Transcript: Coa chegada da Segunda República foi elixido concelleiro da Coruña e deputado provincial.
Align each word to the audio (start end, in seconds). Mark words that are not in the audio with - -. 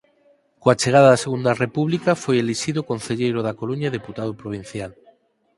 Coa 0.61 0.77
chegada 0.81 1.11
da 1.11 1.23
Segunda 1.25 1.57
República 1.63 2.11
foi 2.23 2.35
elixido 2.39 2.87
concelleiro 2.89 3.39
da 3.43 3.57
Coruña 3.59 3.87
e 3.89 3.95
deputado 3.97 4.33
provincial. 4.41 4.91